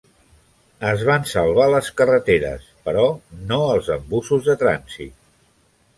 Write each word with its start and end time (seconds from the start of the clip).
Es 0.91 1.03
van 1.09 1.27
salvar 1.31 1.67
les 1.73 1.91
carreteres, 2.01 2.65
però 2.89 3.05
no 3.53 3.61
els 3.77 3.91
embussos 3.97 4.49
de 4.49 4.57
trànsit. 4.65 5.17